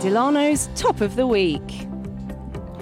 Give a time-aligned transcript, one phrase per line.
[0.00, 1.86] Delano's Top of the Week.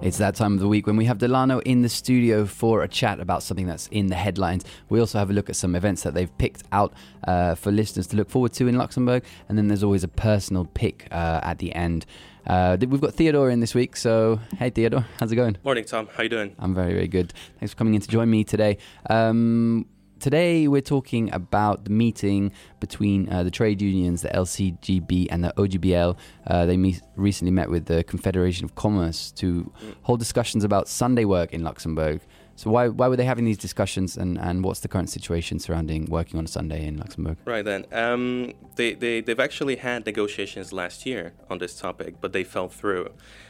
[0.00, 2.88] It's that time of the week when we have Delano in the studio for a
[2.88, 4.64] chat about something that's in the headlines.
[4.90, 6.94] We also have a look at some events that they've picked out
[7.26, 10.66] uh, for listeners to look forward to in Luxembourg, and then there's always a personal
[10.66, 12.06] pick uh, at the end.
[12.46, 15.56] Uh, we've got Theodore in this week, so hey Theodore, how's it going?
[15.64, 16.08] Morning, Tom.
[16.14, 16.54] How you doing?
[16.60, 17.32] I'm very, very good.
[17.58, 18.78] Thanks for coming in to join me today.
[19.10, 19.86] Um,
[20.20, 25.54] Today, we're talking about the meeting between uh, the trade unions, the LCGB and the
[25.56, 26.14] OGBL.
[26.46, 29.72] Uh, they meet, recently met with the Confederation of Commerce to
[30.02, 32.20] hold discussions about Sunday work in Luxembourg.
[32.56, 36.04] So, why, why were they having these discussions, and, and what's the current situation surrounding
[36.04, 37.38] working on a Sunday in Luxembourg?
[37.46, 37.86] Right then.
[37.90, 42.68] Um, they, they, they've actually had negotiations last year on this topic, but they fell
[42.68, 43.08] through.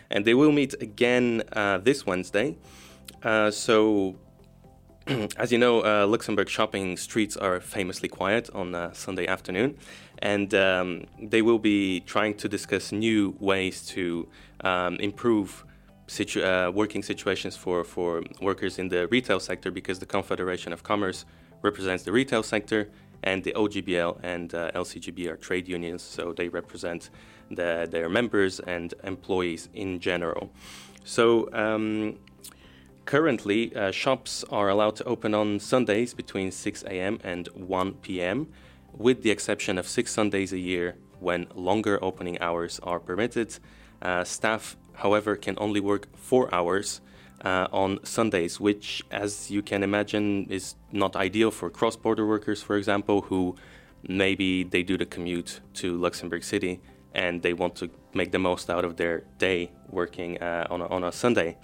[0.09, 2.59] And they will meet again uh, this Wednesday.
[3.25, 4.15] Uh, so
[5.37, 9.77] as you know, uh, Luxembourg shopping streets are famously quiet on uh, Sunday afternoon,
[10.19, 14.29] and um, they will be trying to discuss new ways to
[14.63, 15.65] um, improve
[16.07, 20.83] situ- uh, working situations for, for workers in the retail sector because the Confederation of
[20.83, 21.25] Commerce
[21.63, 22.89] represents the retail sector
[23.23, 27.11] and the OGBL and uh, LCGB are trade unions, so they represent
[27.51, 30.51] the, their members and employees in general.
[31.05, 32.19] So um,
[33.11, 37.19] Currently, uh, shops are allowed to open on Sundays between 6 a.m.
[37.25, 38.47] and 1 p.m.,
[38.93, 43.59] with the exception of six Sundays a year when longer opening hours are permitted.
[44.01, 47.01] Uh, staff, however, can only work four hours
[47.45, 52.63] uh, on Sundays, which, as you can imagine, is not ideal for cross border workers,
[52.63, 53.57] for example, who
[54.09, 56.81] maybe they do the commute to Luxembourg City
[57.13, 60.87] and they want to make the most out of their day working uh, on, a,
[60.87, 61.57] on a Sunday.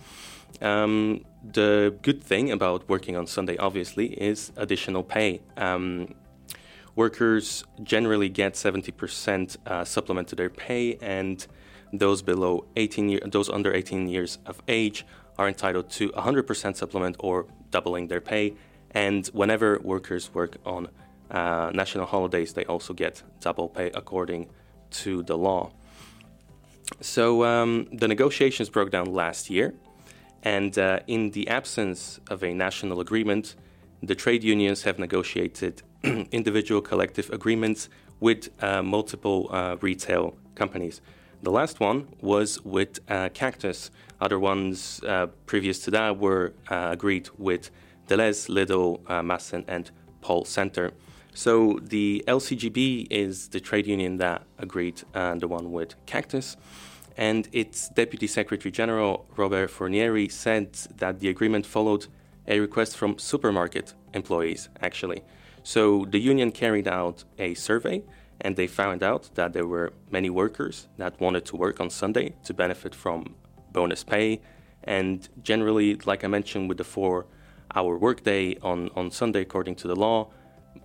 [0.61, 5.41] Um, the good thing about working on Sunday, obviously, is additional pay.
[5.57, 6.15] Um,
[6.95, 11.47] workers generally get 70% uh, supplement to their pay, and
[11.93, 15.07] those below 18 year, those under 18 years of age
[15.39, 18.55] are entitled to 100% supplement or doubling their pay.
[18.93, 20.89] And whenever workers work on
[21.31, 24.49] uh, national holidays, they also get double pay according
[24.91, 25.73] to the law.
[27.01, 29.75] So um, the negotiations broke down last year,
[30.47, 33.57] and uh, in the absence of a national agreement,
[34.01, 35.83] the trade unions have negotiated
[36.31, 37.89] individual collective agreements
[38.21, 41.01] with uh, multiple uh, retail companies.
[41.43, 43.91] The last one was with uh, Cactus.
[44.21, 47.73] Other ones uh, previous to that were uh, agreed with
[48.07, 49.91] Delhaize, Lidl, Massen, and
[50.21, 50.93] Pall Center.
[51.35, 56.57] So the LCGB is the trade union that agreed, and the one with Cactus
[57.17, 62.07] and its Deputy Secretary General, Robert Fornieri, said that the agreement followed
[62.47, 65.23] a request from supermarket employees, actually.
[65.63, 68.05] So the union carried out a survey
[68.41, 72.35] and they found out that there were many workers that wanted to work on Sunday
[72.45, 73.35] to benefit from
[73.73, 74.41] bonus pay.
[74.85, 77.27] And generally, like I mentioned, with the four
[77.75, 80.29] hour workday on, on Sunday, according to the law,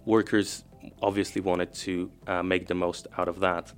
[0.05, 0.63] workers
[1.01, 3.73] obviously wanted to uh, make the most out of that.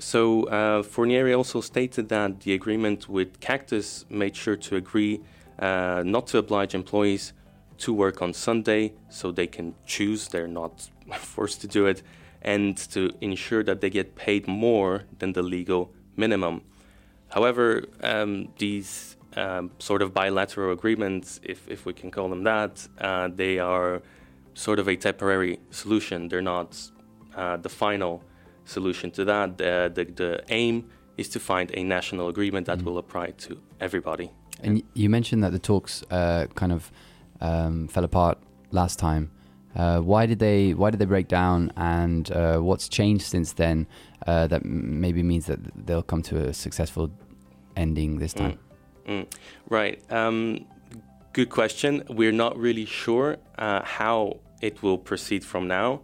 [0.00, 5.20] So uh, Fornieri also stated that the agreement with Cactus made sure to agree
[5.58, 7.34] uh, not to oblige employees
[7.78, 12.02] to work on Sunday so they can choose, they're not forced to do it,
[12.40, 16.62] and to ensure that they get paid more than the legal minimum.
[17.28, 22.88] However, um, these um, sort of bilateral agreements, if, if we can call them that,
[22.98, 24.00] uh, they are
[24.54, 26.28] sort of a temporary solution.
[26.28, 26.76] They're not
[27.36, 28.24] uh, the final
[28.64, 29.58] solution to that.
[29.58, 32.84] The, the, the aim is to find a national agreement that mm.
[32.84, 34.30] will apply to everybody.
[34.62, 36.90] And you mentioned that the talks uh, kind of
[37.40, 38.38] um, fell apart
[38.70, 39.30] last time.
[39.74, 41.72] Uh, why did they Why did they break down?
[41.76, 43.86] And uh, what's changed since then
[44.26, 47.10] uh, that maybe means that they'll come to a successful
[47.76, 48.58] ending this time?
[49.06, 49.22] Mm.
[49.22, 49.26] Mm.
[49.68, 50.02] Right.
[50.10, 50.66] Um,
[51.32, 52.02] good question.
[52.08, 56.00] We're not really sure uh, how it will proceed from now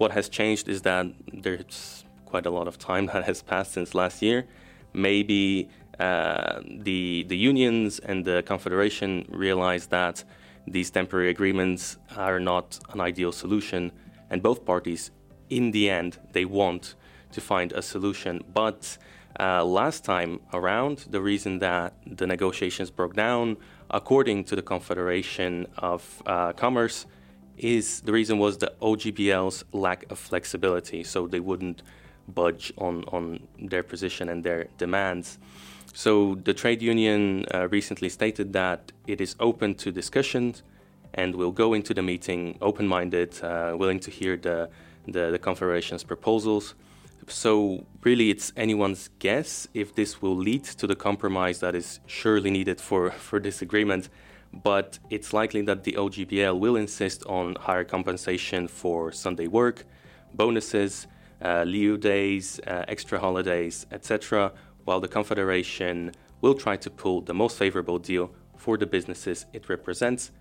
[0.00, 1.06] what has changed is that
[1.42, 4.46] there's quite a lot of time that has passed since last year.
[4.92, 5.68] Maybe
[5.98, 10.24] uh, the the unions and the confederation realize that
[10.66, 13.92] these temporary agreements are not an ideal solution,
[14.30, 15.10] and both parties,
[15.48, 16.94] in the end, they want
[17.32, 18.42] to find a solution.
[18.52, 18.98] But
[19.38, 23.56] uh, last time around, the reason that the negotiations broke down,
[23.90, 27.06] according to the Confederation of uh, Commerce,
[27.62, 31.82] is the reason was the OGBL's lack of flexibility, so they wouldn't
[32.28, 35.38] budge on, on their position and their demands.
[35.92, 40.62] So the trade union uh, recently stated that it is open to discussions
[41.14, 44.70] and will go into the meeting open-minded, uh, willing to hear the,
[45.06, 46.74] the, the confederation's proposals.
[47.26, 52.50] So, really, it's anyone's guess if this will lead to the compromise that is surely
[52.50, 54.08] needed for, for this agreement.
[54.52, 59.84] But it's likely that the OGBL will insist on higher compensation for Sunday work,
[60.34, 61.06] bonuses,
[61.42, 64.52] uh, leave days, uh, extra holidays, etc.,
[64.84, 69.68] while the Confederation will try to pull the most favorable deal for the businesses it
[69.68, 70.32] represents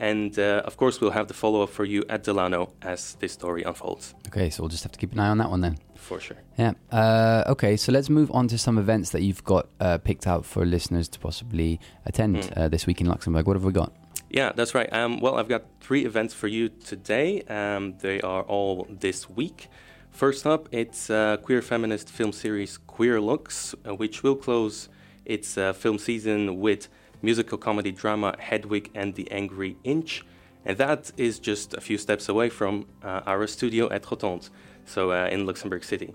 [0.00, 3.32] and uh, of course, we'll have the follow up for you at Delano as this
[3.32, 4.14] story unfolds.
[4.26, 5.78] Okay, so we'll just have to keep an eye on that one then.
[5.94, 6.38] For sure.
[6.58, 6.72] Yeah.
[6.90, 10.44] Uh, okay, so let's move on to some events that you've got uh, picked out
[10.44, 12.70] for listeners to possibly attend mm.
[12.70, 13.46] this week in Luxembourg.
[13.46, 13.92] What have we got?
[14.30, 14.90] Yeah, that's right.
[14.92, 17.42] Um, well, I've got three events for you today.
[17.42, 19.68] Um, they are all this week.
[20.10, 24.88] First up, it's a queer feminist film series Queer Looks, uh, which will close
[25.24, 26.88] its uh, film season with
[27.22, 30.24] musical comedy drama Hedwig and the Angry Inch.
[30.64, 34.50] And that is just a few steps away from uh, our studio at Rotonde,
[34.84, 36.14] so uh, in Luxembourg City.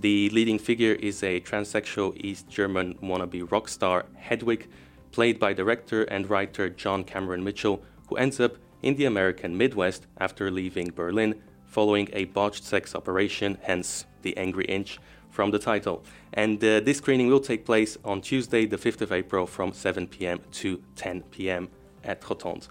[0.00, 4.68] The leading figure is a transsexual East German wannabe rock star, Hedwig,
[5.12, 10.06] played by director and writer John Cameron Mitchell, who ends up in the American Midwest
[10.18, 11.40] after leaving Berlin
[11.74, 15.00] following a botched sex operation, hence the Angry Inch,
[15.34, 16.04] from the title.
[16.32, 20.06] And uh, this screening will take place on Tuesday, the 5th of April, from 7
[20.06, 20.40] p.m.
[20.52, 21.68] to 10 p.m.
[22.04, 22.68] at Rotonde.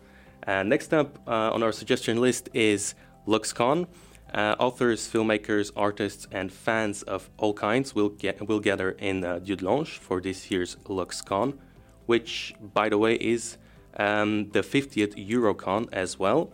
[0.47, 2.95] Uh, next up uh, on our suggestion list is
[3.27, 3.87] LuxCon.
[4.33, 9.39] Uh, authors, filmmakers, artists, and fans of all kinds will, get, will gather in uh,
[9.39, 11.57] Dudelange for this year's LuxCon,
[12.05, 13.57] which, by the way, is
[13.97, 16.51] um, the 50th Eurocon as well.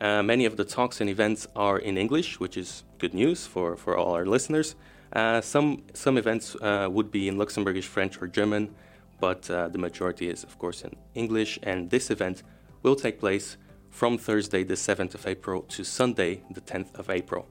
[0.00, 3.76] Uh, many of the talks and events are in English, which is good news for,
[3.76, 4.74] for all our listeners.
[5.12, 8.74] Uh, some some events uh, would be in Luxembourgish, French, or German,
[9.20, 11.58] but uh, the majority is, of course, in English.
[11.62, 12.42] And this event
[12.82, 13.56] will take place
[13.90, 17.46] from Thursday, the 7th of April, to Sunday, the 10th of April.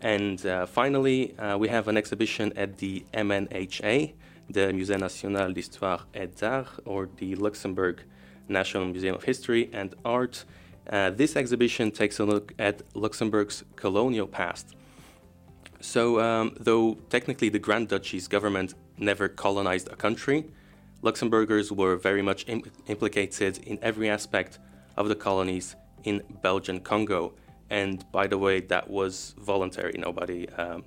[0.00, 4.12] And uh, finally, uh, we have an exhibition at the MNHA,
[4.50, 8.02] the Musée National d'Histoire et d'Art, or the Luxembourg
[8.48, 10.44] National Museum of History and Art.
[10.90, 14.74] Uh, this exhibition takes a look at Luxembourg's colonial past.
[15.84, 20.46] So, um, though technically the Grand Duchy's government never colonized a country,
[21.02, 24.58] Luxembourgers were very much Im- implicated in every aspect
[24.96, 27.34] of the colonies in Belgian Congo.
[27.68, 30.84] And by the way, that was voluntary, nobody um,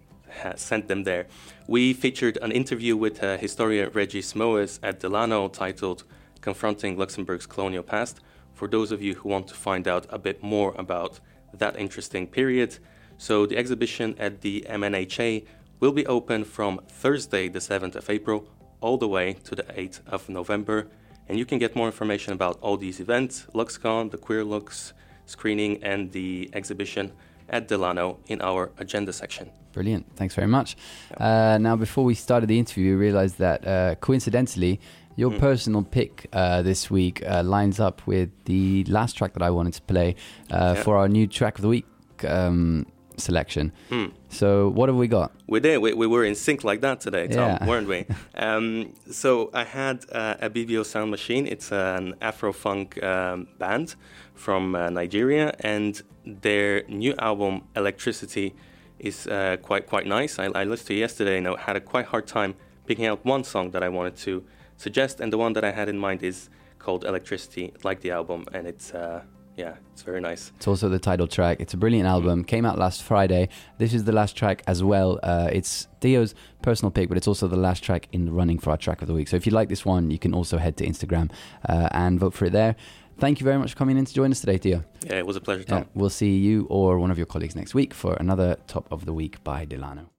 [0.55, 1.27] sent them there.
[1.67, 6.05] We featured an interview with uh, historian Regis Moes at Delano titled
[6.41, 8.19] Confronting Luxembourg's Colonial Past
[8.55, 11.19] for those of you who want to find out a bit more about
[11.53, 12.79] that interesting period.
[13.17, 15.45] So the exhibition at the MNHA
[15.79, 18.47] will be open from Thursday, the 7th of April,
[18.81, 20.87] all the way to the 8th of November.
[21.27, 24.93] And you can get more information about all these events, LuxCon, the Queer Looks
[25.25, 27.11] screening, and the exhibition
[27.49, 29.49] at Delano in our agenda section.
[29.73, 30.05] Brilliant.
[30.15, 30.75] Thanks very much.
[31.17, 34.79] Uh, now, before we started the interview, we realized that uh, coincidentally,
[35.15, 35.39] your mm.
[35.39, 39.73] personal pick uh, this week uh, lines up with the last track that I wanted
[39.73, 40.15] to play
[40.51, 40.83] uh, yeah.
[40.83, 41.85] for our new track of the week.
[42.23, 42.85] Um,
[43.17, 43.71] selection.
[43.89, 44.07] Hmm.
[44.29, 45.31] So what have we got?
[45.47, 45.79] We did.
[45.79, 47.67] We, we were in sync like that today, Tom, yeah.
[47.67, 48.05] weren't we?
[48.35, 51.47] um, so I had uh, Ibibio Sound Machine.
[51.47, 53.95] It's an Afro funk um, band
[54.33, 58.55] from uh, Nigeria, and their new album Electricity
[58.99, 60.39] is uh, quite quite nice.
[60.39, 62.55] I, I, listened to it yesterday and I had a quite hard time
[62.85, 64.43] picking out one song that I wanted to
[64.77, 68.45] suggest, and the one that I had in mind is called Electricity, like the album,
[68.53, 69.23] and it's uh,
[69.57, 70.51] yeah, it's very nice.
[70.57, 71.59] It's also the title track.
[71.59, 72.43] It's a brilliant album.
[72.43, 73.49] Came out last Friday.
[73.79, 75.19] This is the last track as well.
[75.23, 78.69] Uh, it's Theo's personal pick, but it's also the last track in the running for
[78.69, 79.27] our track of the week.
[79.27, 81.31] So if you like this one, you can also head to Instagram
[81.67, 82.75] uh, and vote for it there.
[83.17, 84.83] Thank you very much for coming in to join us today, Theo.
[85.03, 85.79] Yeah, it was a pleasure, Tom.
[85.79, 89.05] Yeah, we'll see you or one of your colleagues next week for another Top of
[89.05, 90.11] the Week by Delano.